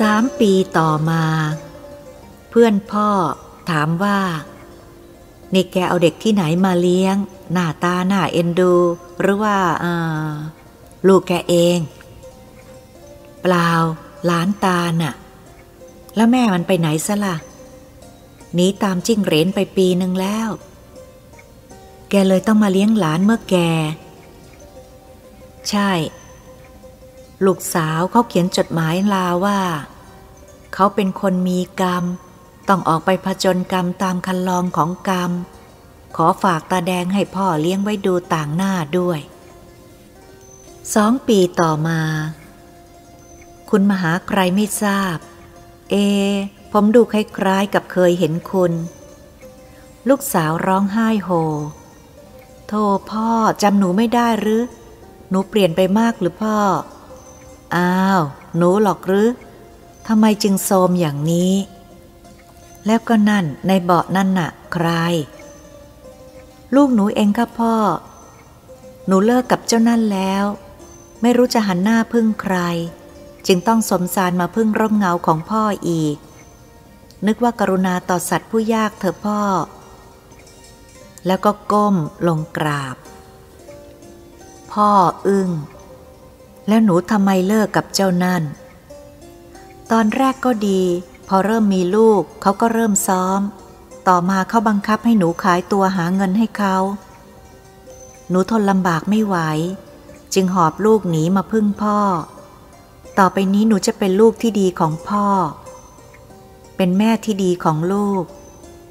[0.00, 1.24] สามปีต่อมา
[2.50, 3.08] เพื่อนพ่อ
[3.70, 4.20] ถามว่า
[5.54, 7.16] นี่แกเอาเด็กที่ไหนมาเลี้ยง
[7.52, 8.74] หน้าตาหน้าเอ็นดู
[9.20, 9.56] หรือว่า
[11.06, 11.78] ลูกแกเอง
[13.42, 13.70] เปล่า
[14.26, 15.14] หลานตาน่ะ
[16.16, 17.36] แล้วแม่มันไปไหนซะละ่ะ
[18.54, 20.48] หนีตามจิ้งเหรนไปปีหนึ่งแล้ว
[22.10, 23.56] แกเลยต้องมาเลี้ยงหลานเมื่อแก
[25.70, 25.90] ใช่
[27.44, 29.60] ลูกสาวเขาเขียนจดหมายลาว่า
[30.74, 32.04] เขาเป็นคนมีกรรม
[32.68, 35.30] ต้องออกไปผจญกรรมตามคันลองของกรรม
[36.16, 39.20] ขอฝากตาแดงให้พ่อเลี้ยงไว้ดูต่างหน้าด้วย
[40.94, 42.00] สองปีต่อมา
[43.70, 45.16] คุณมาหาใครไม่ทราบ
[45.90, 45.94] เอ
[46.72, 48.72] ผมดูคล้ายๆกับเคยเห็นคุณ
[50.08, 51.30] ลูกสาวร้องไห้โฮ
[52.68, 52.72] โท
[53.10, 53.30] พ่อ
[53.62, 54.62] จำหนูไม่ได้หรือ
[55.30, 56.56] หนูเปลี่ยนไปมากหรือพ่อ
[57.74, 58.22] อ้าว
[58.56, 59.28] หนูหรอกหรือ
[60.06, 61.52] ทำไมจึงโทมอย่างนี้
[62.86, 64.88] แล้วก็นั่นในเบาะนั่นน่ะ ใคร
[66.74, 67.74] ลูกหนูเองค่ะพ่อ
[69.06, 70.44] หนูเลิกกับเจ้านั่นแล้ว
[71.22, 72.56] ไม่รู้จะหันหน้าพึ่งใคร
[73.46, 76.16] จึงต้องสมสารมาพึ่งร่มเงาของพ่ออีก
[77.26, 79.40] นึกว่ากรุณาต่อสัตว์ผู้ยากเถอะพ่อ
[81.26, 81.96] แล้วก็ก้ม
[82.26, 82.96] ลงกราบ
[84.72, 84.90] พ่อ
[85.26, 85.50] อึง้ง
[86.68, 88.42] แล้วหนูทำไมเลิกกับเจ้านั่น
[89.90, 90.82] ตอนแรกก็ดี
[91.28, 93.40] พอเริ่มมีลูกเขาก็เริ่มซ้อม
[94.08, 96.76] ต่อมาเขาบังคับให้หนูขายตัวหาเงินให้เขา
[98.28, 99.36] หนูทนลำบากไม่ไหว
[100.34, 101.98] จึงหอบลูกหนีมาพึ่งพ่อ
[103.18, 105.26] ต่อไปนี้หนูจะเป็นลูกที่ดีของพ่อ
[106.76, 108.24] เป็นแม่ที่ดีของลูก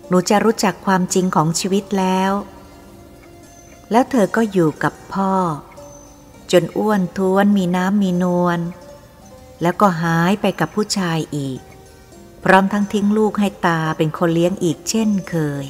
[0.10, 2.32] หนูจะรู้จักความจริงของชีวิตแล้ว
[3.92, 5.32] แล้วเธอก็อยู่กับพ่อ
[6.52, 8.60] จนอ้วนท้วนมีน้ำมีนวล
[9.62, 11.60] แล้วก็หายไปกับผู้ชายอีก
[12.44, 15.66] พร้อมทั้งทิ้งลูกให้ตาเป็นคนเลี้ยงอีกเช่นเคย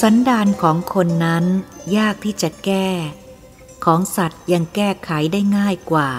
[0.00, 1.44] สันดานของคนนั้น
[1.96, 2.88] ยากที่จะแก้
[3.84, 6.10] ของสัตว์ยังแก้ไขได้ง่ายกว่า